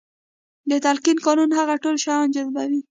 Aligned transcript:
د 0.69 0.71
تلقين 0.85 1.17
قانون 1.27 1.49
هغه 1.59 1.75
ټول 1.83 1.95
شيان 2.03 2.27
جذبوي. 2.35 2.79